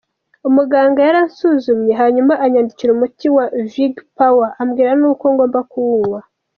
Umuganga 0.49 0.99
yaransuzumye, 1.07 1.91
hanyuma 2.01 2.33
anyandikira 2.45 2.91
umuti 2.93 3.25
wa 3.35 3.45
Vigpower, 3.71 4.49
ambwira 4.61 4.91
n’uko 4.99 5.23
ngomba 5.33 5.59
kuwunywa. 5.71 6.19